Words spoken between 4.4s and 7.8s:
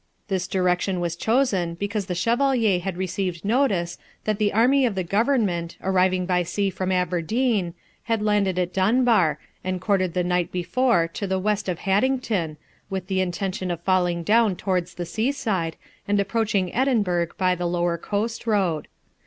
army of the government, arriving by sea from Aberdeen,